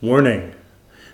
[0.00, 0.54] Warning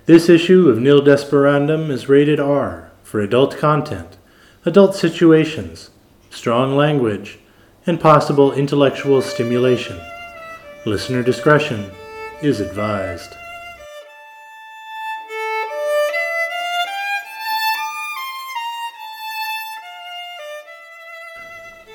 [0.04, 4.18] This issue of Nil Desperandum is rated R for adult content,
[4.66, 5.88] adult situations,
[6.28, 7.38] strong language,
[7.86, 9.98] and possible intellectual stimulation.
[10.84, 11.92] Listener discretion
[12.42, 13.32] is advised.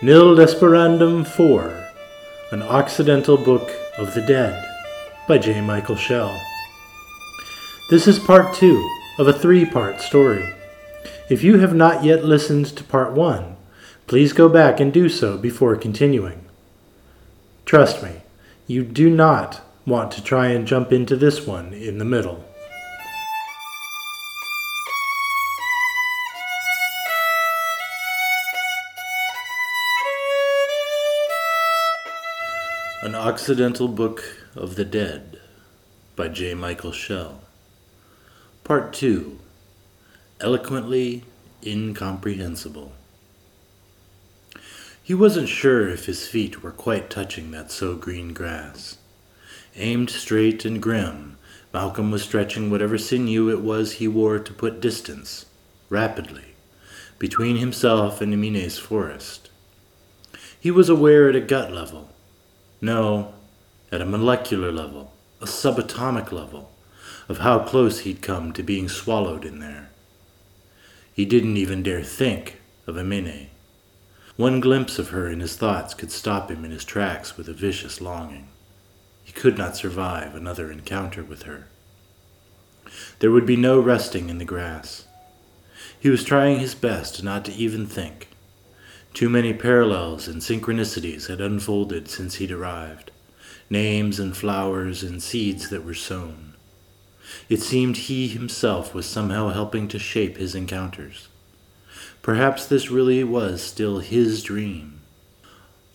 [0.01, 1.87] Nil Desperandum 4
[2.51, 3.69] An Occidental Book
[3.99, 4.65] of the Dead
[5.27, 5.61] by J.
[5.61, 6.48] Michael Shell.
[7.89, 10.53] This is part two of a three part story.
[11.27, 13.57] If you have not yet listened to part one,
[14.05, 16.45] please go back and do so before continuing.
[17.65, 18.21] Trust me,
[18.67, 22.45] you do not want to try and jump into this one in the middle.
[33.01, 34.23] An Occidental Book
[34.55, 35.39] of the Dead
[36.15, 36.53] by J.
[36.53, 37.48] Michael Shell.
[38.69, 39.39] Part 2
[40.41, 41.23] Eloquently
[41.65, 42.91] Incomprehensible.
[45.01, 48.99] He wasn't sure if his feet were quite touching that so green grass.
[49.75, 51.39] Aimed straight and grim,
[51.73, 55.47] Malcolm was stretching whatever sinew it was he wore to put distance,
[55.89, 56.53] rapidly,
[57.17, 59.49] between himself and Aminae's forest.
[60.59, 62.11] He was aware at a gut level
[62.81, 63.33] no,
[63.91, 65.11] at a molecular level,
[65.41, 66.69] a subatomic level,
[67.29, 69.89] of how close he'd come to being swallowed in there.
[71.13, 73.49] He didn't even dare think of Aminae.
[74.35, 77.53] One glimpse of her in his thoughts could stop him in his tracks with a
[77.53, 78.47] vicious longing.
[79.23, 81.67] He could not survive another encounter with her.
[83.19, 85.05] There would be no resting in the grass.
[85.99, 88.29] He was trying his best not to even think.
[89.13, 93.11] Too many parallels and synchronicities had unfolded since he'd arrived,
[93.69, 96.48] names and flowers and seeds that were sown.
[97.49, 101.27] It seemed he himself was somehow helping to shape his encounters.
[102.21, 105.01] Perhaps this really was still his dream.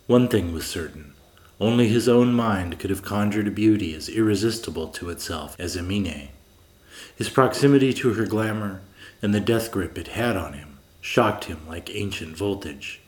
[0.08, 1.14] One thing was certain.
[1.60, 6.30] Only his own mind could have conjured a beauty as irresistible to itself as Aminae.
[7.14, 8.80] His proximity to her glamour
[9.22, 13.00] and the death grip it had on him shocked him like ancient voltage.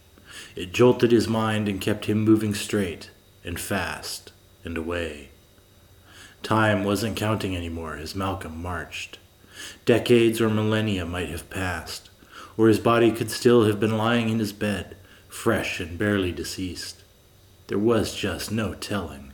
[0.55, 3.11] It jolted his mind and kept him moving straight
[3.45, 4.33] and fast
[4.65, 5.31] and away.
[6.47, 9.19] Time wasn't counting anymore as Malcolm marched.
[9.85, 12.09] Decades or millennia might have passed,
[12.57, 14.97] or his body could still have been lying in his bed,
[15.29, 17.03] fresh and barely deceased.
[17.67, 19.33] There was just no telling.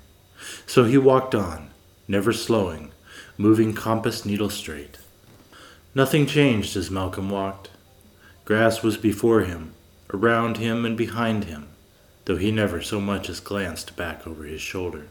[0.64, 1.68] So he walked on,
[2.08, 2.92] never slowing,
[3.36, 4.96] moving compass needle straight.
[5.94, 7.68] Nothing changed as Malcolm walked.
[8.46, 9.74] Grass was before him,
[10.14, 11.68] around him and behind him,
[12.24, 15.08] though he never so much as glanced back over his shoulder.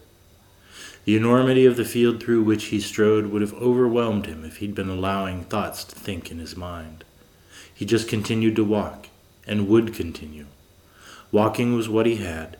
[1.05, 4.75] The enormity of the field through which he strode would have overwhelmed him if he'd
[4.75, 7.03] been allowing thoughts to think in his mind.
[7.73, 9.07] He just continued to walk,
[9.47, 10.45] and would continue.
[11.31, 12.57] Walking was what he had,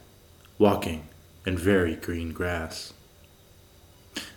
[0.57, 1.07] walking
[1.45, 2.93] and very green grass.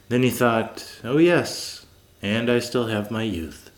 [0.09, 1.87] Then he thought, oh yes,
[2.21, 3.71] and I still have my youth.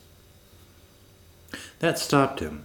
[1.78, 2.64] That stopped him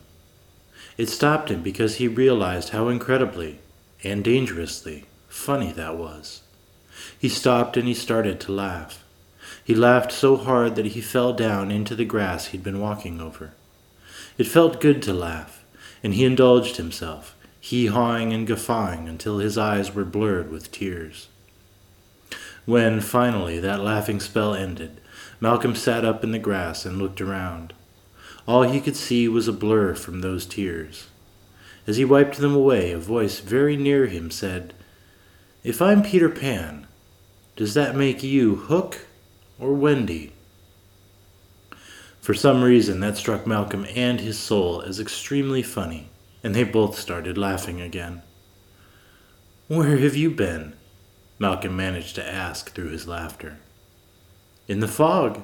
[1.01, 3.59] it stopped him because he realized how incredibly
[4.03, 6.40] and dangerously funny that was.
[7.21, 9.03] He stopped and he started to laugh.
[9.63, 13.51] He laughed so hard that he fell down into the grass he'd been walking over.
[14.39, 15.63] It felt good to laugh,
[16.01, 21.27] and he indulged himself, hee hawing and guffawing until his eyes were blurred with tears.
[22.65, 24.99] When, finally, that laughing spell ended,
[25.39, 27.75] Malcolm sat up in the grass and looked around.
[28.47, 31.05] All he could see was a blur from those tears.
[31.85, 34.73] As he wiped them away, a voice very near him said,
[35.63, 36.80] If I'm Peter Pan,
[37.61, 39.05] does that make you Hook
[39.59, 40.31] or Wendy?
[42.19, 46.09] For some reason, that struck Malcolm and his soul as extremely funny,
[46.43, 48.23] and they both started laughing again.
[49.67, 50.73] Where have you been?
[51.37, 53.59] Malcolm managed to ask through his laughter.
[54.67, 55.43] In the fog,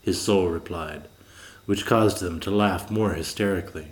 [0.00, 1.08] his soul replied
[1.66, 3.88] which caused them to laugh more hysterically.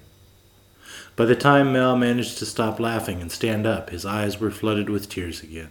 [1.17, 4.89] By the time Mal managed to stop laughing and stand up, his eyes were flooded
[4.89, 5.69] with tears again.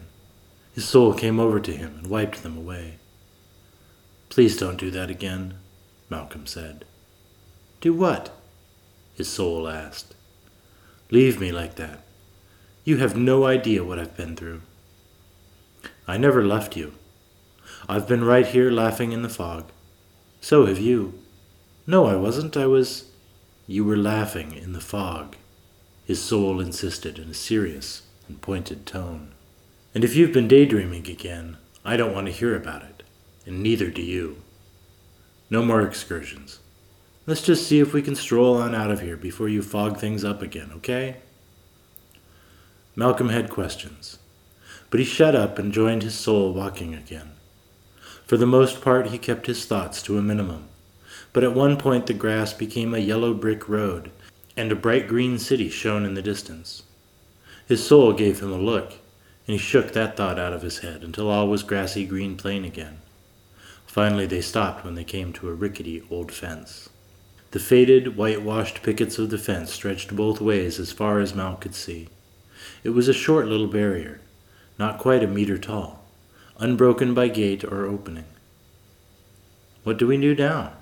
[0.78, 3.00] His soul came over to him and wiped them away.
[4.30, 5.56] Please don't do that again,
[6.08, 6.86] Malcolm said.
[7.82, 8.30] Do what?
[9.16, 10.14] His soul asked.
[11.10, 12.04] Leave me like that.
[12.84, 14.62] You have no idea what I've been through.
[16.08, 16.94] I never left you.
[17.90, 19.72] I've been right here laughing in the fog.
[20.42, 21.18] So have you.
[21.88, 22.56] No, I wasn't.
[22.56, 23.06] I was.
[23.66, 25.38] You were laughing in the fog,
[26.06, 29.32] his soul insisted in a serious and pointed tone.
[29.98, 33.02] And if you've been daydreaming again, I don't want to hear about it.
[33.48, 34.44] and neither do you.
[35.50, 36.60] No more excursions.
[37.26, 40.24] Let's just see if we can stroll on out of here before you fog things
[40.24, 41.16] up again, okay?
[42.96, 44.20] Malcolm had questions,
[44.92, 47.32] but he shut up and joined his soul walking again.
[48.28, 50.68] For the most part, he kept his thoughts to a minimum,
[51.34, 54.12] but at one point the grass became a yellow brick road,
[54.56, 56.84] and a bright green city shone in the distance.
[57.68, 58.94] His soul gave him a look,
[59.48, 62.66] and he shook that thought out of his head until all was grassy green plain
[62.66, 63.00] again.
[63.86, 66.90] Finally, they stopped when they came to a rickety old fence.
[67.52, 71.74] The faded, whitewashed pickets of the fence stretched both ways as far as Mal could
[71.74, 72.10] see.
[72.84, 74.20] It was a short little barrier,
[74.78, 76.04] not quite a meter tall,
[76.60, 78.26] unbroken by gate or opening.
[79.84, 80.74] What do we do now?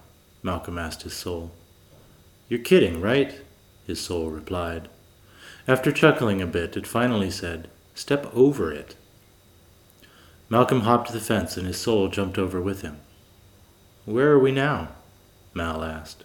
[0.42, 1.52] Malcolm asked his soul.
[2.50, 3.40] You're kidding, right?
[3.86, 4.90] His soul replied.
[5.68, 8.96] After chuckling a bit, it finally said, Step over it.
[10.50, 13.00] Malcolm hopped the fence and his soul jumped over with him.
[14.06, 14.90] Where are we now?
[15.54, 16.24] Mal asked.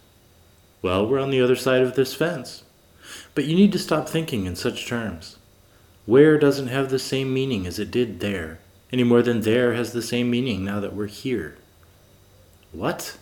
[0.82, 2.64] Well, we're on the other side of this fence.
[3.34, 5.36] But you need to stop thinking in such terms.
[6.06, 8.58] Where doesn't have the same meaning as it did there,
[8.92, 11.56] any more than there has the same meaning now that we're here.
[12.72, 13.16] What?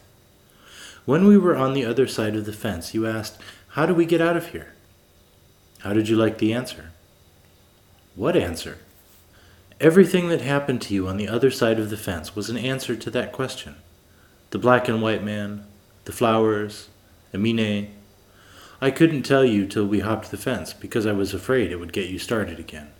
[1.04, 4.06] When we were on the other side of the fence, you asked, How do we
[4.06, 4.74] get out of here?
[5.80, 6.90] How did you like the answer?
[8.19, 8.79] What answer?
[9.81, 12.97] Everything that happened to you on the other side of the fence was an answer
[12.97, 13.76] to that question.
[14.50, 15.65] The black and white man,
[16.05, 16.88] the flowers,
[17.32, 17.91] Aminae.
[18.81, 21.93] I couldn't tell you till we hopped the fence because I was afraid it would
[21.93, 22.91] get you started again.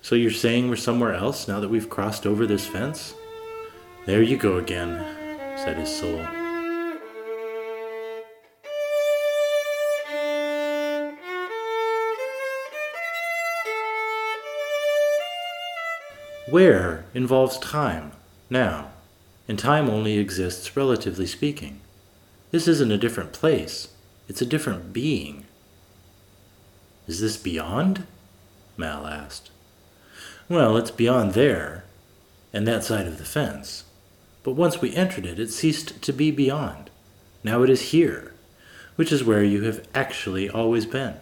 [0.00, 3.12] So you're saying we're somewhere else now that we've crossed over this fence?
[4.06, 5.04] There you go again,
[5.58, 6.26] said his soul.
[16.50, 18.12] Where involves time,
[18.48, 18.92] now,
[19.46, 21.80] and time only exists relatively speaking.
[22.52, 23.88] This isn't a different place,
[24.28, 25.44] it's a different being.
[27.06, 28.06] Is this beyond?
[28.78, 29.50] Mal asked.
[30.48, 31.84] Well, it's beyond there,
[32.54, 33.84] and that side of the fence.
[34.42, 36.88] But once we entered it, it ceased to be beyond.
[37.44, 38.32] Now it is here,
[38.96, 41.16] which is where you have actually always been.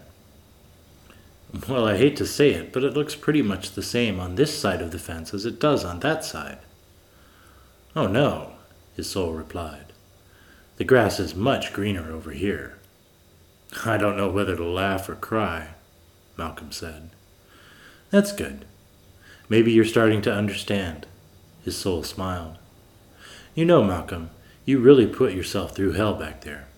[1.69, 4.59] Well, I hate to say it, but it looks pretty much the same on this
[4.59, 6.59] side of the fence as it does on that side.
[7.95, 8.53] Oh, no,
[8.95, 9.93] his soul replied.
[10.77, 12.79] The grass is much greener over here.
[13.85, 15.69] I don't know whether to laugh or cry,
[16.37, 17.11] Malcolm said.
[18.11, 18.65] That's good.
[19.49, 21.07] Maybe you're starting to understand.
[21.65, 22.59] His soul smiled.
[23.55, 24.31] You know, Malcolm,
[24.65, 26.69] you really put yourself through hell back there.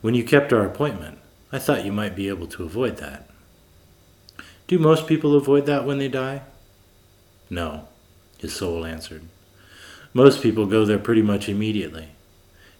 [0.00, 1.18] When you kept our appointment,
[1.52, 3.27] I thought you might be able to avoid that.
[4.68, 6.42] Do most people avoid that when they die?
[7.50, 7.88] No,
[8.38, 9.22] his soul answered.
[10.14, 12.10] Most people go there pretty much immediately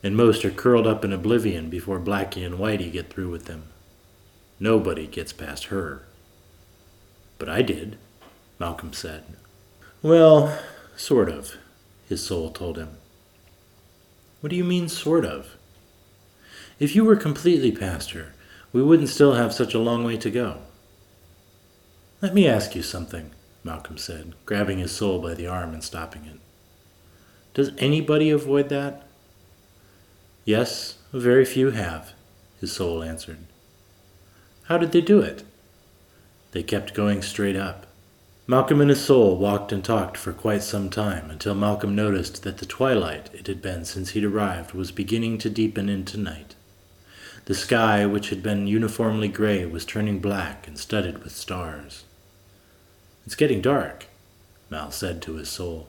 [0.03, 3.65] and most are curled up in oblivion before Blackie and Whitey get through with them.
[4.61, 6.03] Nobody gets past her.
[7.39, 7.99] But I did,
[8.59, 9.25] Malcolm said.
[10.03, 10.59] Well,
[10.97, 11.57] sort of,
[12.09, 12.91] his soul told him.
[14.41, 15.57] What do you mean, sort of?
[16.79, 18.35] If you were completely past her,
[18.73, 20.59] we wouldn't still have such a long way to go.
[22.21, 23.31] Let me ask you something,
[23.63, 26.41] Malcolm said, grabbing his soul by the arm and stopping it.
[27.55, 29.07] Does anybody avoid that?
[30.45, 32.15] Yes, very few have,
[32.61, 33.39] his soul answered.
[34.65, 35.45] How did they do it?
[36.51, 37.87] They kept going straight up.
[38.49, 42.59] Malcolm and his soul walked and talked for quite some time until Malcolm noticed that
[42.59, 46.57] the twilight it had been since he'd arrived was beginning to deepen into night.
[47.45, 52.05] The sky, which had been uniformly gray, was turning black and studded with stars.
[53.29, 54.07] It's getting dark,
[54.71, 55.87] Mal said to his soul.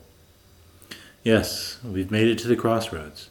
[1.24, 3.30] Yes, we've made it to the crossroads.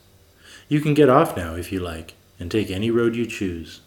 [0.67, 3.83] You can get off now if you like, and take any road you choose.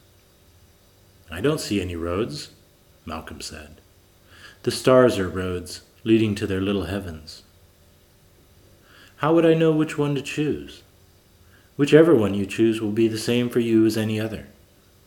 [1.31, 2.51] I don't see any roads,
[3.03, 3.81] Malcolm said.
[4.61, 7.41] The stars are roads leading to their little heavens.
[9.15, 10.83] How would I know which one to choose?
[11.77, 14.45] Whichever one you choose will be the same for you as any other.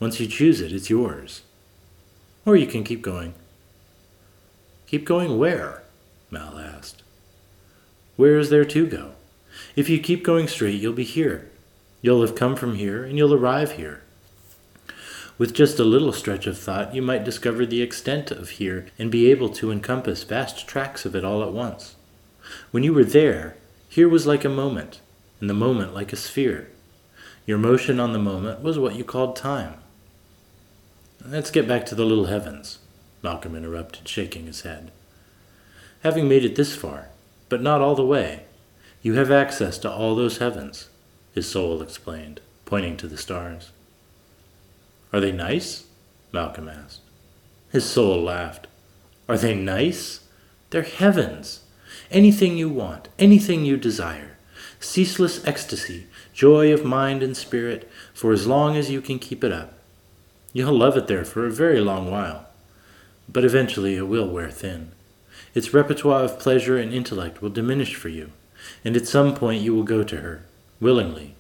[0.01, 1.43] Once you choose it, it's yours.
[2.45, 3.35] Or you can keep going.
[4.87, 5.83] Keep going where?
[6.31, 7.03] Mal asked.
[8.17, 9.13] Where is there to go?
[9.77, 11.51] If you keep going straight, you'll be here.
[12.03, 14.03] You'll have come from here, and you'll arrive here.
[15.37, 19.11] With just a little stretch of thought, you might discover the extent of here and
[19.11, 21.97] be able to encompass vast tracts of it all at once.
[22.71, 23.57] When you were there,
[23.89, 25.01] here was like a moment,
[25.41, 26.71] and the moment like a sphere.
[27.47, 29.75] Your motion on the moment was what you called time.
[31.25, 32.79] Let's get back to the little heavens,
[33.25, 34.93] Malcolm interrupted, shaking his head.
[36.03, 37.09] Having made it this far,
[37.49, 38.43] but not all the way,
[39.05, 40.89] You have access to all those heavens,
[41.35, 43.71] his soul explained, pointing to the stars.
[45.13, 45.85] Are they nice?
[46.33, 47.01] Malcolm asked.
[47.71, 48.67] His soul laughed.
[49.29, 50.21] Are they nice?
[50.71, 51.61] They're heavens.
[52.11, 54.39] Anything you want, anything you desire.
[54.81, 59.53] Ceaseless ecstasy, joy of mind and spirit, for as long as you can keep it
[59.53, 59.75] up.
[60.55, 62.44] You'll love it there for a very long while,
[63.29, 64.93] but eventually it will wear thin.
[65.55, 68.31] Its repertoire of pleasure and intellect will diminish for you,
[68.85, 70.47] and at some point you will go to her,
[70.81, 71.35] willingly,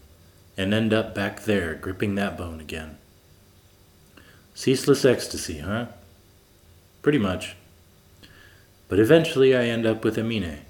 [0.56, 2.96] and end up back there gripping that bone again.
[4.54, 5.86] Ceaseless ecstasy, huh?
[7.02, 7.56] Pretty much.
[8.88, 10.60] But eventually I end up with Aminae.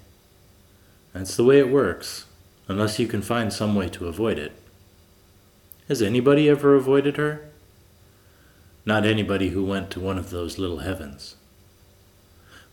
[1.13, 2.25] That's the way it works,
[2.67, 4.53] unless you can find some way to avoid it.
[5.87, 7.47] Has anybody ever avoided her?
[8.85, 11.35] Not anybody who went to one of those little heavens.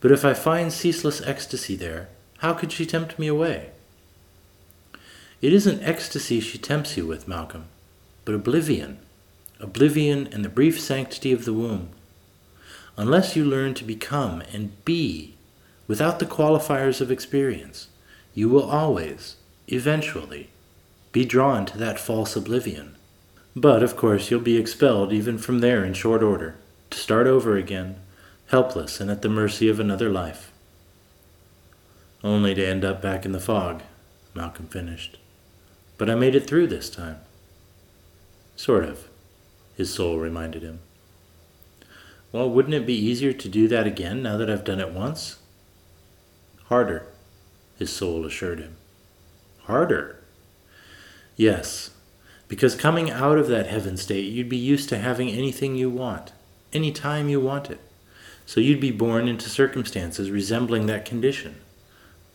[0.00, 3.70] But if I find ceaseless ecstasy there, how could she tempt me away?
[5.40, 7.66] It isn't ecstasy she tempts you with, Malcolm,
[8.24, 8.98] but oblivion.
[9.58, 11.90] Oblivion and the brief sanctity of the womb.
[12.96, 15.34] Unless you learn to become and be
[15.86, 17.88] without the qualifiers of experience,
[18.34, 19.36] you will always,
[19.68, 20.50] eventually,
[21.12, 22.96] be drawn to that false oblivion.
[23.54, 26.56] But, of course, you'll be expelled even from there in short order,
[26.90, 27.96] to start over again,
[28.48, 30.52] helpless and at the mercy of another life.
[32.24, 33.82] Only to end up back in the fog,
[34.34, 35.18] Malcolm finished.
[35.98, 37.18] But I made it through this time.
[38.56, 39.08] Sort of,
[39.76, 40.80] his soul reminded him.
[42.30, 45.36] Well, wouldn't it be easier to do that again now that I've done it once?
[46.64, 47.06] Harder,
[47.78, 48.76] his soul assured him.
[49.64, 50.22] Harder?
[51.36, 51.90] Yes,
[52.52, 56.32] because coming out of that heaven state, you'd be used to having anything you want,
[56.70, 57.80] any time you want it.
[58.44, 61.62] So you'd be born into circumstances resembling that condition.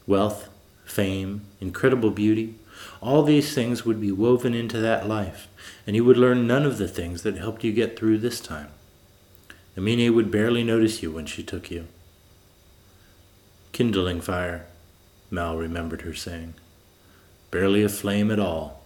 [0.08, 0.50] Wealth,
[0.86, 2.56] fame, incredible beauty,
[3.00, 5.48] all these things would be woven into that life,
[5.86, 8.70] and you would learn none of the things that helped you get through this time.
[9.78, 11.86] Aminae would barely notice you when she took you.
[13.72, 14.66] Kindling fire,
[15.30, 16.56] Mal remembered her saying.
[17.52, 18.77] Barely a flame at all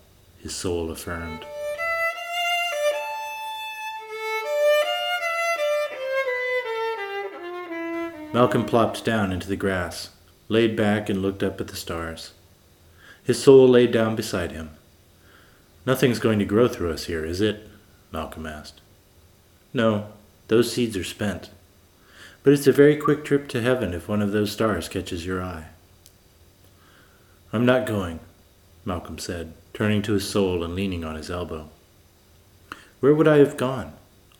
[0.41, 1.45] his soul affirmed.
[8.33, 10.09] Malcolm plopped down into the grass,
[10.47, 12.31] laid back, and looked up at the stars.
[13.23, 14.71] His soul laid down beside him.
[15.85, 17.67] Nothing's going to grow through us here, is it?
[18.11, 18.81] Malcolm asked.
[19.73, 20.07] No,
[20.47, 21.49] those seeds are spent.
[22.43, 25.43] But it's a very quick trip to heaven if one of those stars catches your
[25.43, 25.65] eye.
[27.53, 28.21] I'm not going,
[28.85, 31.69] Malcolm said, turning to his soul and leaning on his elbow.
[32.99, 33.93] Where would I have gone?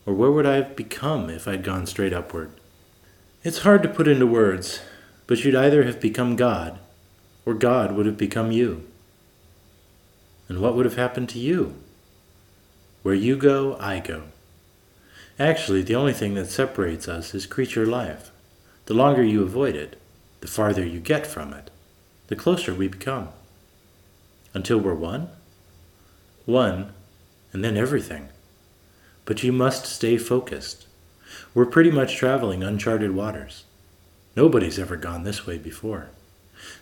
[0.04, 2.50] Or where would I have become if I'd gone straight upward?
[3.44, 4.80] It's hard to put into words,
[5.26, 6.78] but you'd either have become God,
[7.46, 8.86] or God would have become you.
[10.48, 11.76] And what would have happened to you?
[13.02, 14.24] Where you go, I go.
[15.38, 18.30] Actually, the only thing that separates us is creature life.
[18.86, 20.00] The longer you avoid it,
[20.40, 21.70] the farther you get from it,
[22.28, 23.28] the closer we become
[24.54, 25.28] until we're one?
[26.44, 26.92] One,
[27.52, 28.28] and then everything.
[29.24, 30.86] But you must stay focused.
[31.54, 33.64] We're pretty much traveling uncharted waters.
[34.36, 36.10] Nobody's ever gone this way before.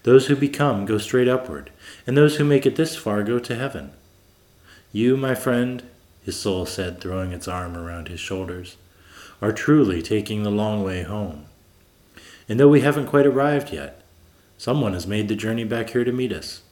[0.02, 1.70] Those who become go straight upward,
[2.06, 3.92] and those who make it this far go to heaven.
[4.92, 5.82] You, my friend,
[6.22, 8.76] his soul said, throwing its arm around his shoulders,
[9.40, 11.46] are truly taking the long way home.
[12.48, 14.02] And though we haven't quite arrived yet,
[14.58, 16.62] someone has made the journey back here to meet us.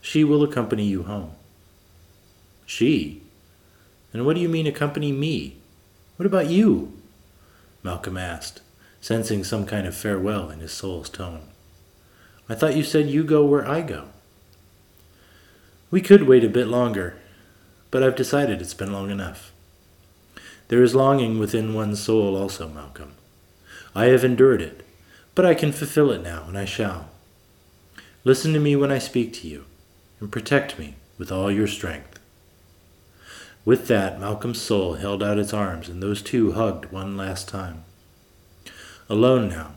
[0.00, 1.32] She will accompany you home.
[2.66, 3.22] She?
[4.12, 5.56] And what do you mean accompany me?
[6.16, 6.92] What about you?
[7.82, 8.60] Malcolm asked,
[9.00, 11.48] sensing some kind of farewell in his soul's tone.
[12.48, 14.08] I thought you said you go where I go.
[15.90, 17.16] We could wait a bit longer,
[17.90, 19.52] but I've decided it's been long enough.
[20.68, 23.14] There is longing within one's soul also, Malcolm.
[23.94, 24.86] I have endured it,
[25.34, 27.08] but I can fulfill it now, and I shall.
[28.22, 29.64] Listen to me when I speak to you
[30.20, 32.18] and protect me with all your strength.
[33.64, 37.84] With that, Malcolm's soul held out its arms, and those two hugged one last time.
[39.08, 39.72] Alone now,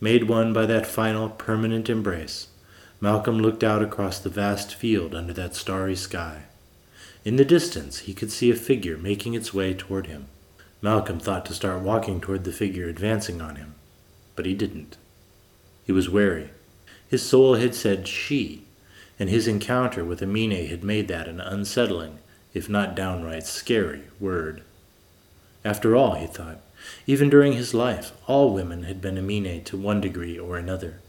[0.00, 2.48] made one by that final, permanent embrace,
[3.00, 6.44] Malcolm looked out across the vast field under that starry sky.
[7.24, 10.26] In the distance, he could see a figure making its way toward him.
[10.80, 13.74] Malcolm thought to start walking toward the figure advancing on him,
[14.34, 14.96] but he didn't.
[15.84, 16.50] He was wary.
[17.08, 18.65] His soul had said she,
[19.18, 22.18] and his encounter with Aminae had made that an unsettling,
[22.54, 24.62] if not downright scary, word.
[25.64, 26.60] After all, he thought,
[27.06, 31.00] even during his life, all women had been Aminae to one degree or another.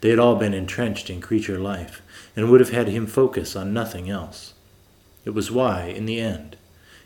[0.00, 2.02] They had all been entrenched in creature life,
[2.36, 4.54] and would have had him focus on nothing else.
[5.24, 6.56] It was why, in the end,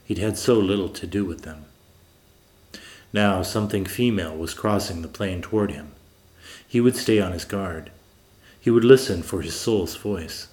[0.05, 1.67] he'd had so little to do with them.
[3.13, 5.93] Now something female was crossing the plain toward him.
[6.67, 7.91] He would stay on his guard.
[8.63, 10.47] He would listen for his soul's voice.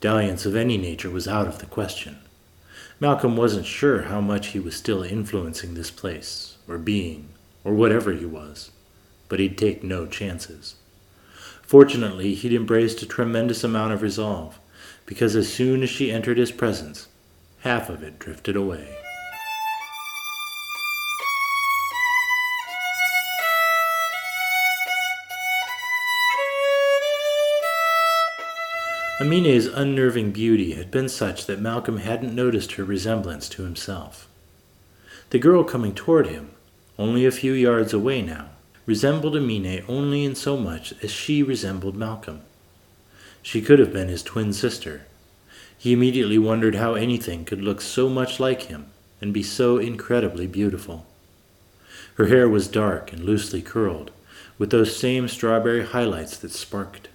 [0.00, 2.20] Dalliance of any nature was out of the question.
[3.00, 7.28] Malcolm wasn't sure how much he was still influencing this place, or being,
[7.64, 8.70] or whatever he was,
[9.28, 10.76] but he'd take no chances.
[11.60, 14.58] Fortunately, he'd embraced a tremendous amount of resolve,
[15.04, 17.08] because as soon as she entered his presence,
[17.58, 19.01] half of it drifted away.
[29.22, 34.26] Aminae's unnerving beauty had been such that Malcolm hadn't noticed her resemblance to himself.
[35.30, 36.50] The girl coming toward him,
[36.98, 38.48] only a few yards away now,
[38.84, 42.40] resembled Aminae only in so much as she resembled Malcolm.
[43.42, 45.06] She could have been his twin sister.
[45.78, 48.86] He immediately wondered how anything could look so much like him
[49.20, 51.06] and be so incredibly beautiful.
[52.14, 54.10] Her hair was dark and loosely curled,
[54.58, 57.08] with those same strawberry highlights that sparked.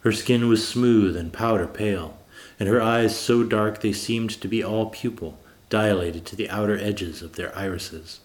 [0.00, 2.18] Her skin was smooth and powder pale,
[2.58, 5.38] and her eyes so dark they seemed to be all pupil,
[5.68, 8.20] dilated to the outer edges of their irises.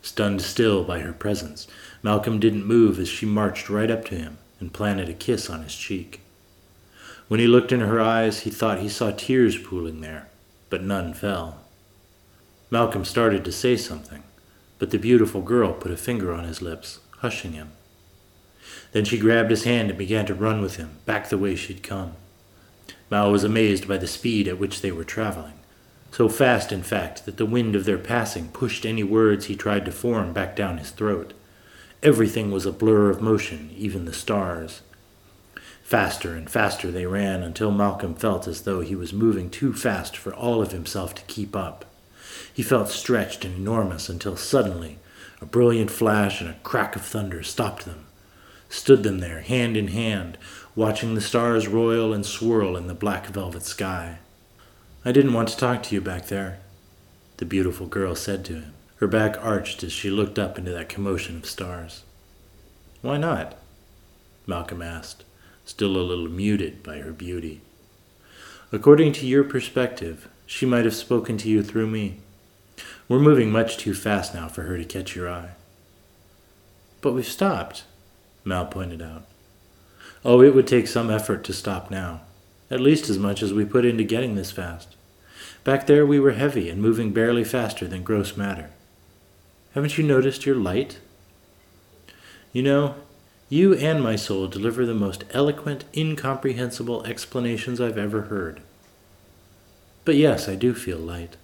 [0.00, 1.68] Stunned still by her presence,
[2.02, 5.62] Malcolm didn't move as she marched right up to him and planted a kiss on
[5.62, 6.20] his cheek.
[7.28, 10.28] When he looked in her eyes, he thought he saw tears pooling there,
[10.70, 11.60] but none fell.
[12.70, 14.22] Malcolm started to say something,
[14.78, 17.72] but the beautiful girl put a finger on his lips, hushing him.
[18.92, 21.82] Then she grabbed his hand and began to run with him, back the way she'd
[21.82, 22.12] come.
[23.10, 25.54] Mal was amazed by the speed at which they were traveling.
[26.12, 29.86] So fast, in fact, that the wind of their passing pushed any words he tried
[29.86, 31.32] to form back down his throat.
[32.02, 34.82] Everything was a blur of motion, even the stars.
[35.82, 40.16] Faster and faster they ran until Malcolm felt as though he was moving too fast
[40.16, 41.86] for all of himself to keep up.
[42.52, 44.98] He felt stretched and enormous until suddenly
[45.40, 48.04] a brilliant flash and a crack of thunder stopped them
[48.72, 50.38] stood them there, hand in hand,
[50.74, 54.18] watching the stars roil and swirl in the black velvet sky.
[55.04, 56.60] I didn't want to talk to you back there,
[57.36, 60.88] the beautiful girl said to him, her back arched as she looked up into that
[60.88, 62.02] commotion of stars.
[63.02, 63.58] Why not?
[64.46, 65.24] Malcolm asked,
[65.66, 67.60] still a little muted by her beauty.
[68.72, 72.20] According to your perspective, she might have spoken to you through me.
[73.06, 75.50] We're moving much too fast now for her to catch your eye.
[77.02, 77.84] But we've stopped,
[78.44, 79.24] Mal pointed out.
[80.24, 82.22] Oh, it would take some effort to stop now,
[82.70, 84.96] at least as much as we put into getting this fast.
[85.64, 88.70] Back there we were heavy and moving barely faster than gross matter.
[89.74, 90.98] Haven't you noticed your light?
[92.52, 92.94] You know,
[93.48, 98.60] you and my soul deliver the most eloquent, incomprehensible explanations I've ever heard.
[100.04, 101.36] But yes, I do feel light.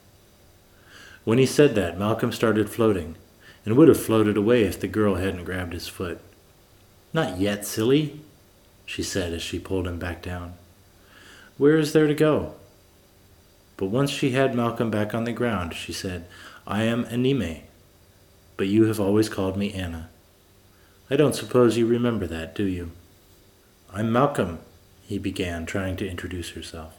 [1.25, 3.17] When he said that, Malcolm started floating,
[3.65, 6.21] and would have floated away if the girl hadn't grabbed his foot.
[7.13, 8.21] Not yet, silly,
[8.85, 10.55] she said as she pulled him back down.
[11.57, 12.55] Where is there to go?
[13.77, 16.27] But once she had Malcolm back on the ground, she said,
[16.67, 17.59] I am Anima,
[18.57, 20.11] but you have always called me Anna.
[21.11, 22.91] I don't suppose you remember that, do you?
[23.93, 24.59] I'm Malcolm,
[25.03, 26.99] he began, trying to introduce herself.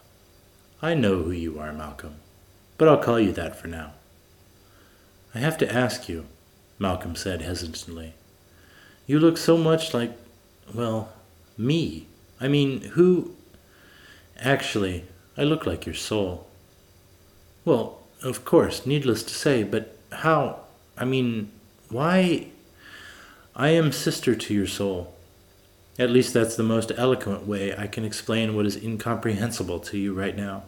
[0.82, 2.16] I know who you are, Malcolm,
[2.78, 3.94] but I'll call you that for now.
[5.36, 6.26] I have to ask you,
[6.80, 8.14] Malcolm said hesitantly.
[9.10, 10.12] You look so much like,
[10.72, 11.12] well,
[11.58, 12.06] me.
[12.40, 13.36] I mean, who.
[14.38, 15.04] Actually,
[15.36, 16.48] I look like your soul.
[17.66, 20.60] Well, of course, needless to say, but how.
[20.96, 21.52] I mean,
[21.90, 22.50] why.
[23.56, 25.16] I am sister to your soul.
[25.98, 30.14] At least that's the most eloquent way I can explain what is incomprehensible to you
[30.14, 30.66] right now.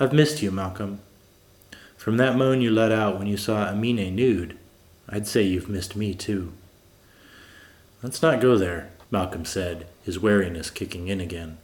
[0.00, 1.00] I've missed you, Malcolm.
[1.98, 4.56] From that moan you let out when you saw Aminae nude,
[5.10, 6.54] I'd say you've missed me too.
[8.04, 11.56] Let's not go there, Malcolm said, his wariness kicking in again.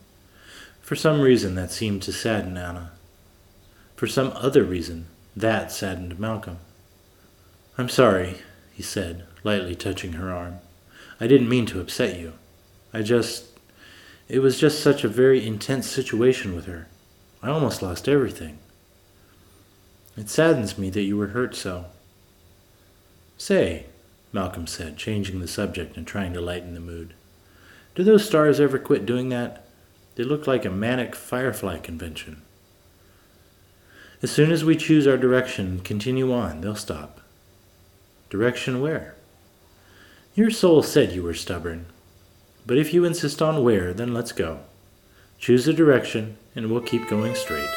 [0.80, 2.92] For some reason that seemed to sadden Anna.
[3.94, 5.04] For some other reason,
[5.36, 6.56] that saddened Malcolm.
[7.76, 8.38] I'm sorry,
[8.72, 10.60] he said, lightly touching her arm.
[11.20, 12.32] I didn't mean to upset you.
[12.94, 13.44] I just.
[14.26, 16.88] It was just such a very intense situation with her.
[17.42, 18.56] I almost lost everything.
[20.16, 21.84] It saddens me that you were hurt so.
[23.36, 23.89] Say,
[24.32, 27.14] Malcolm said, changing the subject and trying to lighten the mood.
[27.94, 29.66] Do those stars ever quit doing that?
[30.14, 32.42] They look like a manic firefly convention.
[34.22, 37.20] As soon as we choose our direction and continue on, they'll stop.
[38.28, 39.16] Direction where?
[40.34, 41.86] Your soul said you were stubborn.
[42.66, 44.60] But if you insist on where, then let's go.
[45.38, 47.68] Choose a direction, and we'll keep going straight.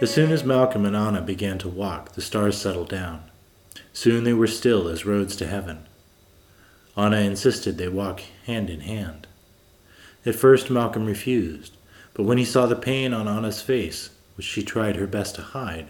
[0.00, 3.24] As soon as Malcolm and Anna began to walk, the stars settled down.
[3.92, 5.86] Soon they were still as roads to heaven.
[6.96, 9.26] Anna insisted they walk hand in hand.
[10.24, 11.76] At first Malcolm refused,
[12.14, 15.42] but when he saw the pain on Anna's face, which she tried her best to
[15.42, 15.88] hide,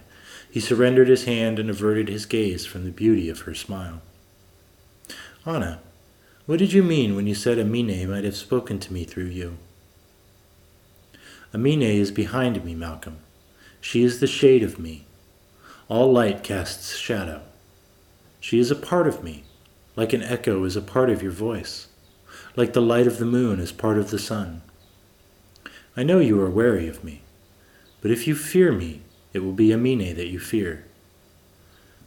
[0.50, 4.02] he surrendered his hand and averted his gaze from the beauty of her smile.
[5.46, 5.78] Anna,
[6.46, 9.56] what did you mean when you said Aminae might have spoken to me through you?
[11.54, 13.18] Aminae is behind me, Malcolm.
[13.80, 15.06] She is the shade of me.
[15.88, 17.42] All light casts shadow.
[18.40, 19.44] She is a part of me,
[19.96, 21.88] like an echo is a part of your voice,
[22.56, 24.62] like the light of the moon is part of the sun.
[25.96, 27.22] I know you are wary of me,
[28.00, 30.84] but if you fear me, it will be Aminae that you fear.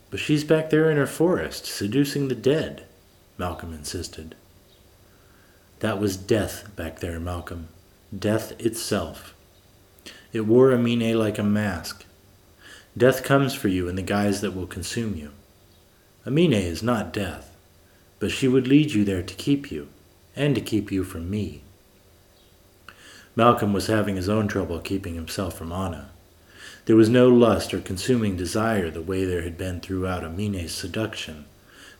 [0.09, 2.85] But she's back there in her forest, seducing the dead,
[3.37, 4.35] Malcolm insisted.
[5.79, 7.67] That was death back there, Malcolm.
[8.17, 9.33] Death itself.
[10.33, 12.05] It wore Aminae like a mask.
[12.97, 15.29] Death comes for you in the guise that will consume you.
[16.25, 17.55] Aminae is not death,
[18.17, 19.89] but she would lead you there to keep you,
[20.35, 21.61] and to keep you from me.
[23.35, 26.09] Malcolm was having his own trouble keeping himself from Anna.
[26.85, 31.45] There was no lust or consuming desire the way there had been throughout Aminae's seduction,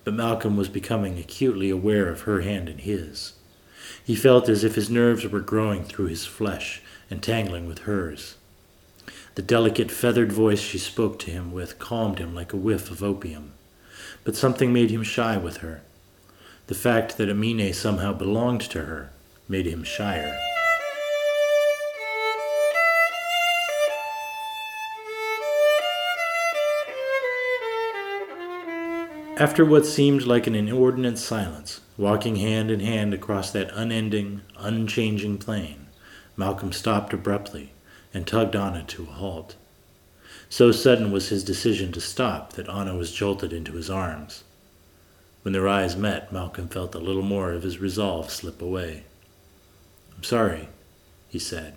[0.03, 3.33] but Malcolm was becoming acutely aware of her hand in his.
[4.03, 6.81] He felt as if his nerves were growing through his flesh
[7.13, 8.35] entangling with hers.
[9.35, 13.03] The delicate feathered voice she spoke to him with calmed him like a whiff of
[13.03, 13.53] opium.
[14.23, 15.83] But something made him shy with her.
[16.67, 19.11] The fact that Aminae somehow belonged to her
[19.47, 20.35] made him shyer.
[29.37, 35.37] After what seemed like an inordinate silence, walking hand in hand across that unending, unchanging
[35.37, 35.82] plain,
[36.35, 37.71] Malcolm stopped abruptly
[38.13, 39.55] and tugged Anna to a halt.
[40.49, 44.43] So sudden was his decision to stop that Anna was jolted into his arms.
[45.43, 49.03] When their eyes met, Malcolm felt a little more of his resolve slip away.
[50.15, 50.69] I'm sorry,
[51.27, 51.75] he said,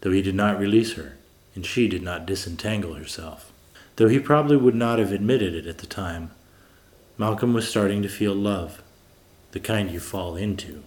[0.00, 1.16] though he did not release her,
[1.54, 3.52] and she did not disentangle herself.
[3.96, 6.32] Though he probably would not have admitted it at the time,
[7.16, 8.82] Malcolm was starting to feel love,
[9.52, 10.82] the kind you fall into.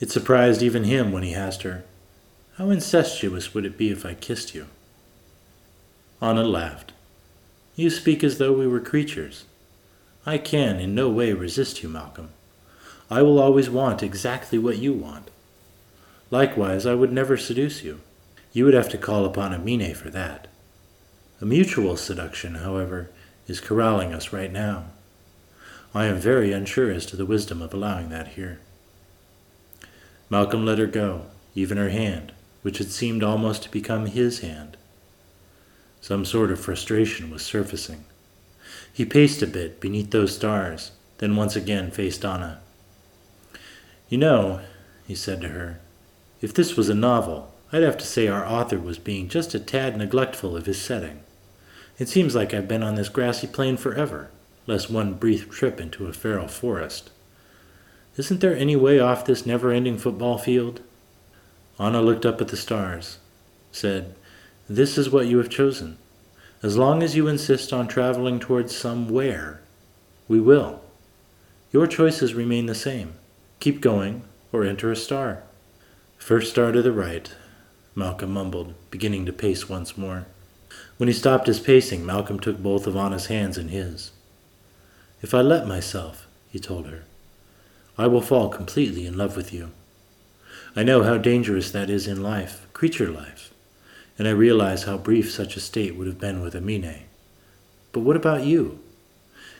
[0.00, 1.84] It surprised even him when he asked her,
[2.58, 4.66] how incestuous would it be if I kissed you?
[6.20, 6.92] Anna laughed.
[7.74, 9.44] You speak as though we were creatures.
[10.26, 12.28] I can in no way resist you, Malcolm.
[13.10, 15.30] I will always want exactly what you want.
[16.30, 18.00] Likewise, I would never seduce you.
[18.52, 20.46] You would have to call upon Aminae for that.
[21.40, 23.10] A mutual seduction, however,
[23.48, 24.84] is corralling us right now.
[25.94, 28.60] I am very unsure as to the wisdom of allowing that here.
[30.30, 34.76] Malcolm let her go, even her hand, which had seemed almost to become his hand.
[36.00, 38.04] Some sort of frustration was surfacing.
[38.92, 42.60] He paced a bit beneath those stars, then once again faced Anna.
[44.08, 44.60] You know,
[45.06, 45.80] he said to her,
[46.40, 49.60] if this was a novel, I'd have to say our author was being just a
[49.60, 51.20] tad neglectful of his setting.
[51.98, 54.30] It seems like I've been on this grassy plain forever,
[54.66, 57.10] less one brief trip into a feral forest.
[58.16, 60.80] Isn't there any way off this never ending football field?
[61.78, 63.18] Anna looked up at the stars,
[63.70, 64.14] said,
[64.68, 65.98] This is what you have chosen.
[66.62, 69.60] As long as you insist on traveling towards somewhere,
[70.28, 70.80] we will.
[71.72, 73.14] Your choices remain the same.
[73.58, 75.42] Keep going, or enter a star.
[76.18, 77.34] First star to the right,
[77.94, 80.26] Malcolm mumbled, beginning to pace once more.
[80.98, 84.12] When he stopped his pacing, Malcolm took both of Anna's hands in his.
[85.20, 87.02] If I let myself, he told her,
[87.98, 89.72] I will fall completely in love with you.
[90.74, 93.52] I know how dangerous that is in life, creature life,
[94.18, 97.02] and I realize how brief such a state would have been with Aminae.
[97.92, 98.80] But what about you?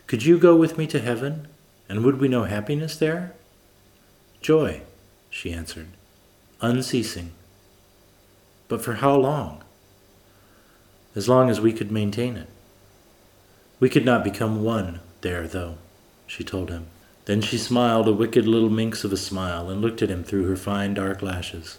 [0.07, 1.47] Could you go with me to heaven,
[1.87, 3.33] and would we know happiness there?
[4.41, 4.81] Joy,
[5.29, 5.89] she answered,
[6.61, 7.31] unceasing.
[8.67, 9.63] But for how long?
[11.15, 12.49] As long as we could maintain it.
[13.79, 15.77] We could not become one there, though,
[16.25, 16.87] she told him.
[17.25, 20.47] Then she smiled a wicked little minx of a smile and looked at him through
[20.47, 21.77] her fine dark lashes.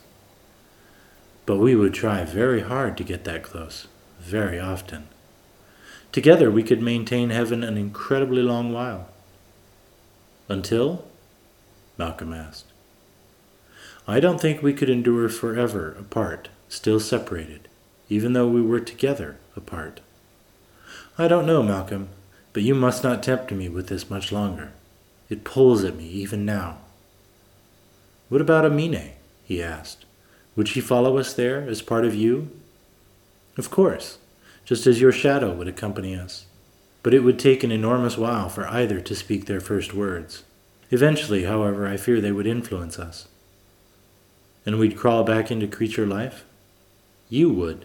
[1.45, 3.87] But we would try very hard to get that close,
[4.21, 5.09] very often.
[6.13, 9.09] Together we could maintain heaven an incredibly long while.
[10.49, 11.05] Until?
[11.99, 12.67] Malcolm asked.
[14.07, 17.69] I don't think we could endure forever apart, still separated,
[18.09, 20.01] even though we were together apart.
[21.19, 22.09] I don't know, Malcolm,
[22.53, 24.73] but you must not tempt me with this much longer.
[25.29, 26.79] It pulls at me even now.
[28.29, 29.13] What about Aminae?
[29.45, 30.05] he asked.
[30.57, 32.51] Would she follow us there as part of you?
[33.57, 34.19] Of course,
[34.65, 36.47] just as your shadow would accompany us.
[37.03, 40.43] But it would take an enormous while for either to speak their first words.
[40.91, 43.29] Eventually, however, I fear they would influence us.
[44.65, 46.45] And we'd crawl back into creature life?
[47.29, 47.85] You would,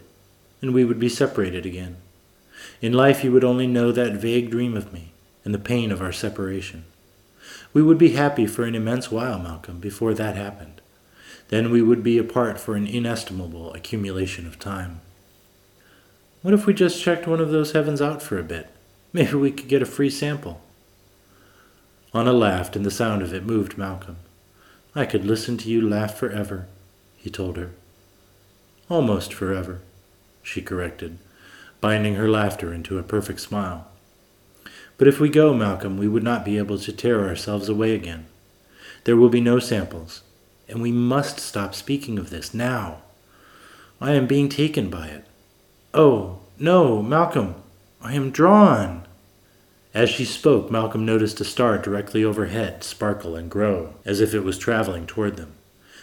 [0.62, 1.96] and we would be separated again.
[2.80, 5.12] In life, you would only know that vague dream of me
[5.44, 6.84] and the pain of our separation.
[7.72, 10.80] We would be happy for an immense while, Malcolm, before that happened.
[11.48, 15.00] Then we would be apart for an inestimable accumulation of time.
[16.42, 18.68] What if we just checked one of those heavens out for a bit?
[19.12, 20.60] Maybe we could get a free sample.
[22.14, 24.16] Anna laughed, and the sound of it moved Malcolm.
[24.94, 26.66] I could listen to you laugh forever,
[27.16, 27.70] he told her.
[28.88, 29.80] Almost forever,
[30.42, 31.18] she corrected,
[31.80, 33.89] binding her laughter into a perfect smile.
[35.00, 38.26] But if we go, Malcolm, we would not be able to tear ourselves away again.
[39.04, 40.20] There will be no samples,
[40.68, 42.98] and we must stop speaking of this now.
[43.98, 45.24] I am being taken by it.
[45.94, 47.54] Oh, no, Malcolm,
[48.02, 49.06] I am drawn.
[49.94, 54.44] As she spoke, Malcolm noticed a star directly overhead sparkle and grow, as if it
[54.44, 55.54] was traveling toward them.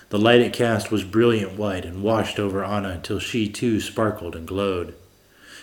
[0.09, 4.35] The light it cast was brilliant white and washed over Anna until she too sparkled
[4.35, 4.95] and glowed.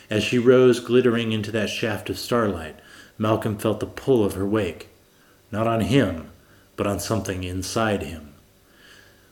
[0.08, 2.78] As she rose glittering into that shaft of starlight,
[3.18, 4.88] Malcolm felt the pull of her wake,
[5.52, 6.30] not on him,
[6.76, 8.34] but on something inside him.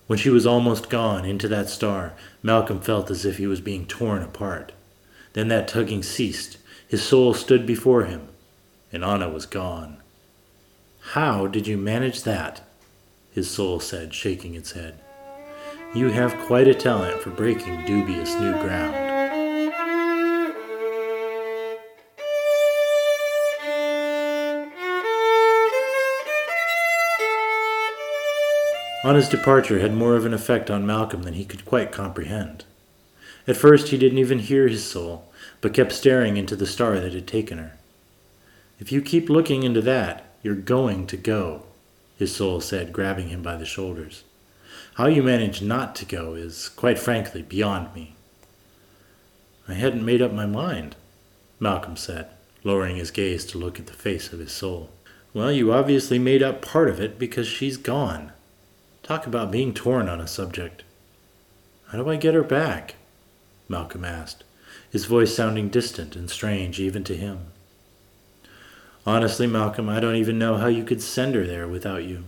[0.07, 3.87] When she was almost gone into that star, Malcolm felt as if he was being
[3.87, 4.73] torn apart.
[5.33, 6.59] Then that tugging ceased.
[6.87, 8.29] His soul stood before him,
[8.93, 9.97] and Anna was gone.
[11.13, 12.61] How did you manage that?
[13.33, 15.01] His soul said, shaking its head.
[15.95, 19.12] You have quite a talent for breaking dubious new ground.
[29.05, 32.65] Anna's departure had more of an effect on Malcolm than he could quite comprehend.
[33.49, 37.13] At first he didn't even hear his soul, but kept staring into the star that
[37.13, 37.73] had taken her.
[38.79, 41.65] If you keep looking into that, you're going to go,
[42.17, 44.23] his soul said, grabbing him by the shoulders.
[44.95, 48.15] How you manage not to go is, quite frankly, beyond me.
[49.67, 50.97] I hadn't made up my mind,
[51.59, 52.29] Malcolm said,
[52.63, 54.91] lowering his gaze to look at the face of his soul.
[55.35, 58.33] Well, you obviously made up part of it because she's gone.
[59.13, 60.85] Talk about being torn on a subject.
[61.89, 62.95] How do I get her back?
[63.69, 64.43] Malcolm asked,
[64.91, 67.49] his voice sounding distant and strange even to him.
[69.05, 72.25] Honestly, Malcolm, I don't even know how you could send her there without you.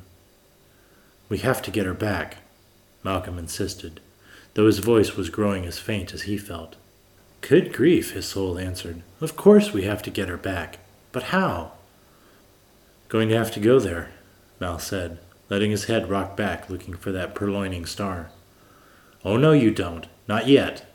[1.31, 2.43] We have to get her back,
[3.03, 4.01] Malcolm insisted,
[4.53, 6.77] though his voice was growing as faint as he felt.
[7.41, 9.01] Good grief, his soul answered.
[9.23, 10.81] Of course we have to get her back.
[11.13, 11.73] But how?
[13.09, 14.11] Going to have to go there,
[14.61, 15.19] Mal said,
[15.55, 18.29] letting his head rock back, looking for that purloining star.
[19.25, 20.09] Oh, no, you don't.
[20.27, 20.93] Not yet,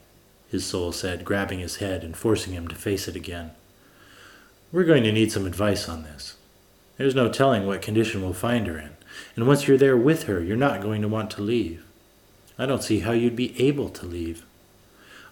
[0.50, 3.52] his soul said, grabbing his head and forcing him to face it again.
[4.74, 6.36] We're going to need some advice on this.
[6.98, 8.98] There's no telling what condition we'll find her in,
[9.38, 11.86] and once you're there with her, you're not going to want to leave.
[12.58, 14.45] I don't see how you'd be able to leave.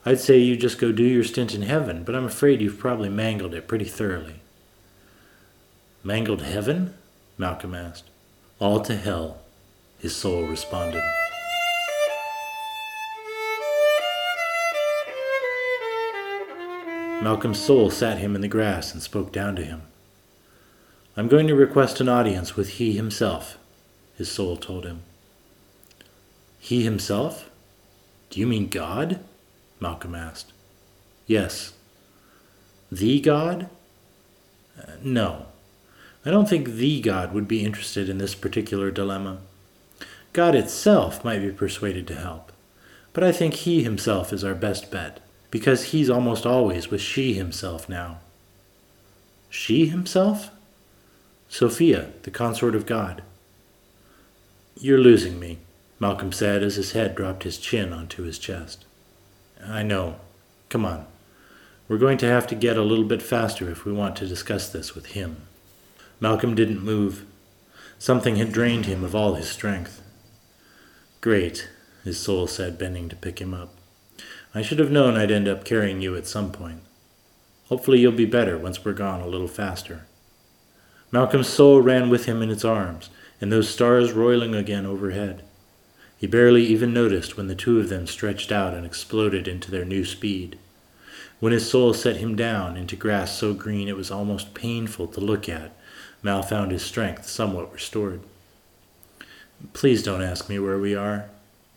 [0.05, 3.09] I'd say you just go do your stint in heaven, but I'm afraid you've probably
[3.09, 4.35] mangled it pretty thoroughly.
[6.01, 6.93] Mangled heaven?
[7.37, 8.05] Malcolm asked.
[8.59, 9.37] All to hell,
[9.99, 11.03] his soul responded.
[17.21, 19.83] Malcolm's soul sat him in the grass and spoke down to him.
[21.15, 23.57] I'm going to request an audience with he himself,
[24.17, 25.01] his soul told him.
[26.59, 27.49] He himself?
[28.29, 29.19] Do you mean God?
[29.79, 30.51] Malcolm asked.
[31.27, 31.73] Yes.
[32.91, 33.69] The God?
[34.79, 35.45] Uh, no.
[36.27, 39.37] I don't think the God would be interested in this particular dilemma.
[40.33, 42.51] God itself might be persuaded to help,
[43.13, 47.35] but I think he himself is our best bet, because he's almost always with she
[47.35, 48.17] himself now.
[49.49, 50.49] She himself?
[51.47, 53.23] Sophia, the consort of God.
[54.77, 55.59] You're losing me,
[55.97, 58.83] Malcolm said as his head dropped his chin onto his chest.
[59.65, 60.17] I know.
[60.67, 61.05] Come on.
[61.87, 64.67] We're going to have to get a little bit faster if we want to discuss
[64.67, 65.43] this with him.
[66.19, 67.25] Malcolm didn't move.
[67.99, 70.01] Something had drained him of all his strength.
[71.21, 71.69] Great,
[72.03, 73.75] his soul said, bending to pick him up.
[74.55, 76.81] I should have known I'd end up carrying you at some point.
[77.65, 80.07] Hopefully you'll be better once we're gone a little faster.
[81.11, 85.43] Malcolm's soul ran with him in its arms, and those stars roiling again overhead.
[86.17, 89.85] He barely even noticed when the two of them stretched out and exploded into their
[89.85, 90.57] new speed.
[91.39, 95.19] When his soul set him down into grass so green it was almost painful to
[95.19, 95.71] look at,
[96.23, 98.21] Mal found his strength somewhat restored.
[99.73, 101.29] Please don't ask me where we are,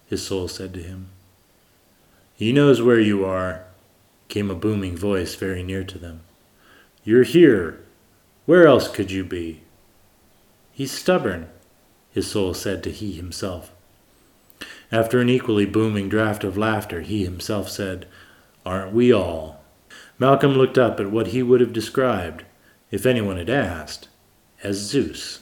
[0.08, 1.08] his soul said to him.
[2.34, 3.64] He knows where you are,
[4.28, 6.20] came a booming voice very near to them.
[7.04, 7.80] You're here.
[8.46, 9.60] Where else could you be?
[10.72, 11.48] He's stubborn,
[12.12, 13.70] his soul said to he himself.
[14.92, 18.06] After an equally booming draft of laughter, he himself said,
[18.66, 19.62] Aren't we all?
[20.18, 22.44] Malcolm looked up at what he would have described,
[22.90, 24.08] if anyone had asked,
[24.62, 25.40] as Zeus,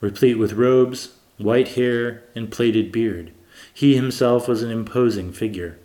[0.00, 3.32] replete with robes, white hair, and plaited beard.
[3.72, 5.78] He himself was an imposing figure.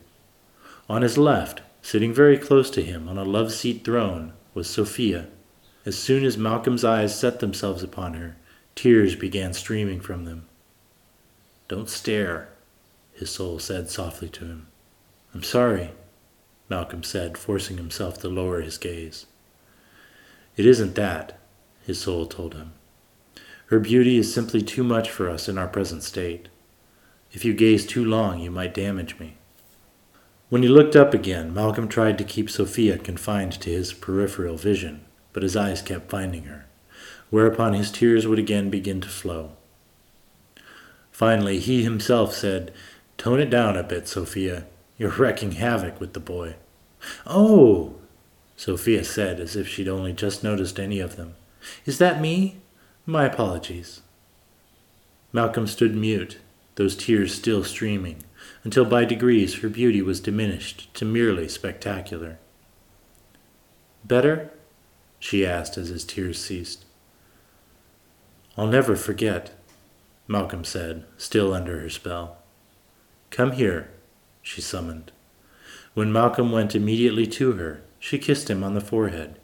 [0.90, 5.28] On his left, sitting very close to him on a love seat throne, was Sophia.
[5.86, 8.36] As soon as Malcolm's eyes set themselves upon her,
[8.76, 10.46] tears began streaming from them.
[11.68, 12.50] Don't stare,
[13.14, 14.68] his soul said softly to him.
[15.34, 15.92] I'm sorry,
[16.70, 19.26] Malcolm said, forcing himself to lower his gaze.
[20.58, 21.39] It isn't that,
[21.90, 22.72] his soul told him.
[23.66, 26.48] Her beauty is simply too much for us in our present state.
[27.32, 29.38] If you gaze too long, you might damage me.
[30.50, 35.02] When he looked up again, Malcolm tried to keep Sophia confined to his peripheral vision,
[35.34, 36.68] but his eyes kept finding her,
[37.32, 39.54] whereupon his tears would again begin to flow.
[41.12, 42.72] Finally, he himself said,
[43.18, 44.66] Tone it down a bit, Sophia.
[44.98, 46.56] You're wrecking havoc with the boy.
[47.26, 47.96] Oh,
[48.56, 51.36] Sophia said, as if she'd only just noticed any of them.
[51.86, 52.62] Is that me?
[53.06, 54.02] My apologies.
[55.32, 56.40] Malcolm stood mute,
[56.76, 58.24] those tears still streaming,
[58.64, 62.40] until by degrees her beauty was diminished to merely spectacular.
[64.04, 64.52] Better?
[65.20, 66.86] she asked as his tears ceased.
[68.58, 69.52] I'll never forget,
[70.28, 72.38] Malcolm said, still under her spell.
[73.30, 73.90] Come here,
[74.42, 75.12] she summoned.
[75.94, 79.39] When Malcolm went immediately to her, she kissed him on the forehead,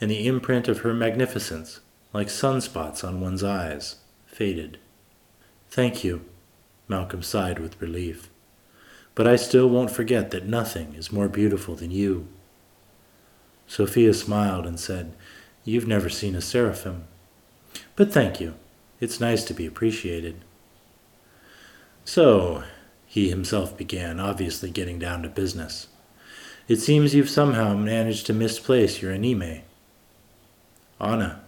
[0.00, 1.80] and the imprint of her magnificence,
[2.12, 4.78] like sunspots on one's eyes, faded.
[5.70, 6.24] Thank you,
[6.88, 8.30] Malcolm sighed with relief.
[9.14, 12.28] But I still won't forget that nothing is more beautiful than you.
[13.66, 15.14] Sophia smiled and said,
[15.64, 17.04] You've never seen a seraphim.
[17.96, 18.54] But thank you.
[18.98, 20.36] It's nice to be appreciated.
[22.04, 22.64] So,
[23.06, 25.88] he himself began, obviously getting down to business.
[26.66, 29.60] It seems you've somehow managed to misplace your anima.
[31.00, 31.42] Anna,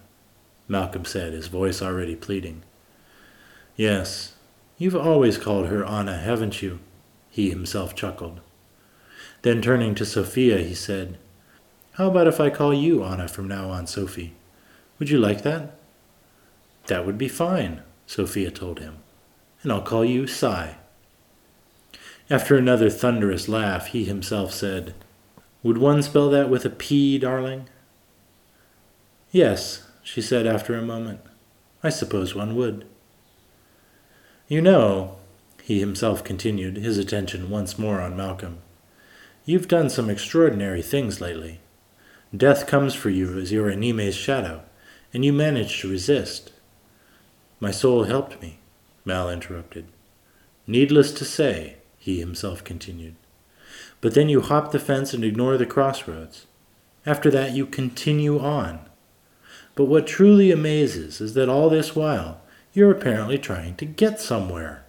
[0.69, 2.63] Malcolm said, his voice already pleading.
[3.77, 4.35] Yes,
[4.79, 6.79] you've always called her Anna, haven't you?
[7.31, 8.41] He himself chuckled.
[9.43, 11.19] Then turning to Sophia, he said,
[11.93, 14.35] How about if I call you Anna from now on, Sophie?
[14.99, 15.77] Would you like that?
[16.87, 18.99] That would be fine, Sophia told him.
[19.63, 20.77] And I'll call you Sai.
[22.31, 24.95] After another thunderous laugh, he himself said,
[25.63, 27.69] Would one spell that with a P, darling?
[29.33, 31.21] Yes, she said after a moment.
[31.83, 32.87] I suppose one would.
[34.47, 35.17] You know,
[35.63, 38.59] he himself continued, his attention once more on Malcolm,
[39.47, 41.61] you've done some extraordinary things lately.
[42.37, 44.65] Death comes for you as your anima's shadow,
[45.15, 46.53] and you manage to resist.
[47.59, 48.59] My soul helped me,
[49.07, 49.87] Mal interrupted.
[50.67, 53.17] Needless to say, he himself continued.
[54.03, 56.47] But then you hop the fence and ignore the crossroads.
[57.07, 58.91] After that, you continue on.
[59.75, 62.41] But what truly amazes is that all this while,
[62.73, 64.85] you're apparently trying to get somewhere.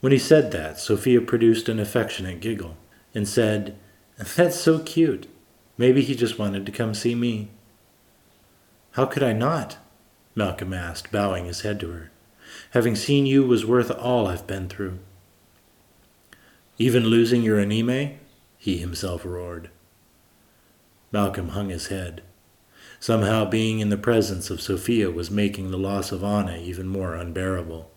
[0.00, 2.76] When he said that, Sophia produced an affectionate giggle
[3.14, 3.76] and said,
[4.16, 5.28] That's so cute.
[5.78, 7.50] Maybe he just wanted to come see me.
[8.92, 9.78] How could I not?
[10.34, 12.10] Malcolm asked, bowing his head to her.
[12.70, 14.98] Having seen you was worth all I've been through.
[16.78, 18.12] Even losing your anima?
[18.58, 19.70] He himself roared.
[21.10, 22.22] Malcolm hung his head.
[23.02, 27.16] Somehow being in the presence of Sophia was making the loss of Anna even more
[27.16, 27.90] unbearable.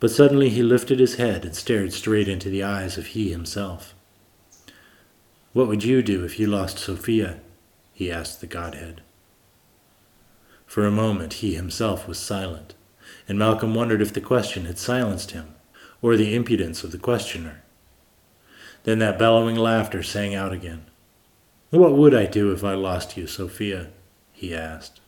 [0.00, 3.94] But suddenly he lifted his head and stared straight into the eyes of he himself.
[5.52, 7.38] What would you do if you lost Sophia?
[7.92, 9.02] he asked the Godhead.
[10.66, 12.74] For a moment he himself was silent,
[13.28, 15.54] and Malcolm wondered if the question had silenced him,
[16.02, 17.62] or the impudence of the questioner.
[18.82, 20.86] Then that bellowing laughter sang out again.
[21.70, 23.90] What would I do if I lost you, Sophia?
[24.38, 25.00] He asked.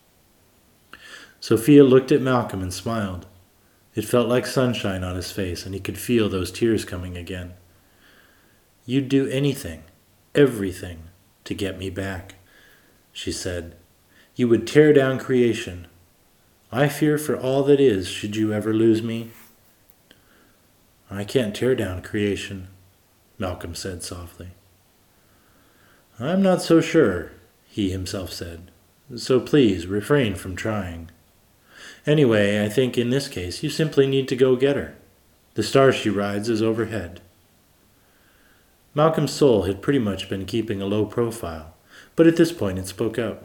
[1.38, 3.26] Sophia looked at Malcolm and smiled.
[3.94, 7.54] It felt like sunshine on his face, and he could feel those tears coming again.
[8.84, 9.84] You'd do anything,
[10.34, 11.04] everything,
[11.44, 12.34] to get me back,
[13.12, 13.76] she said.
[14.34, 15.86] You would tear down creation.
[16.72, 19.30] I fear for all that is should you ever lose me.
[21.08, 22.66] I can't tear down creation,
[23.38, 24.48] Malcolm said softly.
[26.18, 27.30] I'm not so sure,
[27.68, 28.72] he himself said,
[29.16, 31.10] so please refrain from trying.
[32.06, 34.96] Anyway, I think in this case you simply need to go get her.
[35.54, 37.20] The star she rides is overhead.
[38.94, 41.74] Malcolm's soul had pretty much been keeping a low profile,
[42.16, 43.44] but at this point it spoke up.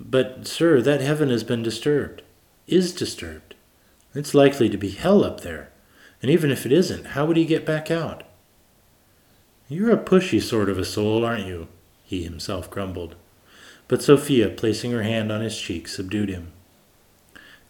[0.00, 2.22] But, sir, that heaven has been disturbed,
[2.66, 3.54] is disturbed.
[4.14, 5.70] It's likely to be hell up there,
[6.22, 8.22] and even if it isn't, how would he get back out?
[9.68, 11.68] You're a pushy sort of a soul, aren't you?
[12.04, 13.16] he himself grumbled.
[13.88, 16.52] But Sophia, placing her hand on his cheek, subdued him.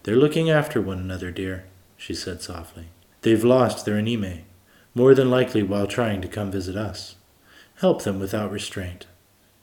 [0.05, 1.65] They're looking after one another, dear,
[1.97, 2.89] she said softly.
[3.23, 4.39] They've lost their anima,
[4.95, 7.17] more than likely while trying to come visit us.
[7.77, 9.07] Help them without restraint.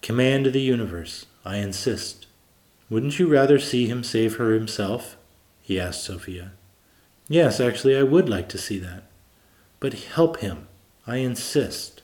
[0.02, 2.26] Command the universe, I insist.
[2.90, 5.16] Wouldn't you rather see him save her himself?
[5.62, 6.52] he asked Sophia.
[7.30, 9.04] Yes, actually, I would like to see that.
[9.80, 10.68] But help him,
[11.08, 12.01] I insist.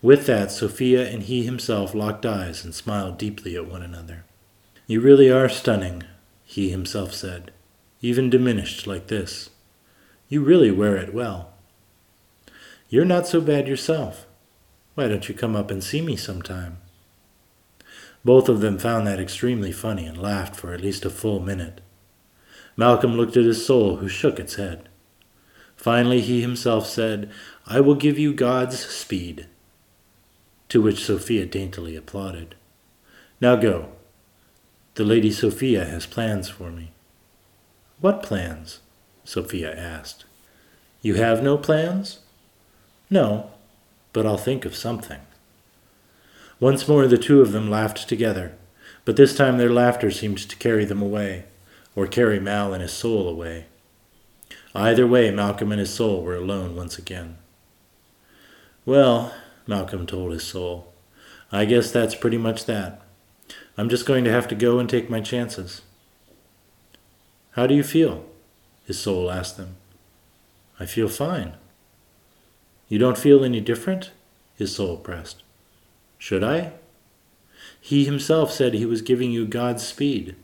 [0.00, 4.24] With that, Sophia and he himself locked eyes and smiled deeply at one another.
[4.86, 6.04] You really are stunning,
[6.44, 7.50] he himself said,
[8.00, 9.50] even diminished like this.
[10.28, 11.50] You really wear it well.
[12.88, 14.24] You're not so bad yourself.
[14.94, 16.78] Why don't you come up and see me sometime?
[18.24, 21.80] Both of them found that extremely funny and laughed for at least a full minute.
[22.76, 24.88] Malcolm looked at his soul, who shook its head.
[25.76, 27.30] Finally, he himself said,
[27.66, 29.48] I will give you God's speed
[30.68, 32.54] to which Sophia daintily applauded.
[33.40, 33.88] Now go.
[34.94, 36.92] The Lady Sophia has plans for me.
[38.00, 38.80] What plans?
[39.24, 40.24] Sophia asked.
[41.02, 42.18] You have no plans?
[43.10, 43.50] No,
[44.12, 45.20] but I'll think of something.
[46.60, 48.56] Once more the two of them laughed together,
[49.04, 51.44] but this time their laughter seemed to carry them away,
[51.94, 53.66] or carry Mal and his soul away.
[54.74, 57.38] Either way, Malcolm and his soul were alone once again.
[58.84, 59.32] Well,
[59.68, 60.92] Malcolm told his soul.
[61.52, 63.02] I guess that's pretty much that.
[63.76, 65.82] I'm just going to have to go and take my chances.
[67.52, 68.24] How do you feel?
[68.86, 69.76] His soul asked them.
[70.80, 71.52] I feel fine.
[72.88, 74.10] You don't feel any different?
[74.56, 75.42] His soul pressed.
[76.16, 76.72] Should I?
[77.78, 80.34] He himself said he was giving you God's speed.